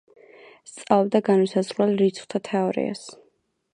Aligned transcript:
სწავლობდა 0.69 1.21
განუსაზღვრელ 1.29 1.93
რიცხვთა 2.03 2.43
თეორიას. 2.51 3.05